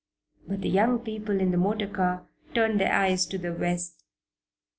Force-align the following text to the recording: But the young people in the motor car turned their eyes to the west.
But 0.47 0.61
the 0.61 0.69
young 0.69 0.97
people 0.97 1.39
in 1.39 1.51
the 1.51 1.57
motor 1.59 1.85
car 1.87 2.25
turned 2.55 2.79
their 2.79 2.91
eyes 2.91 3.27
to 3.27 3.37
the 3.37 3.53
west. 3.53 4.03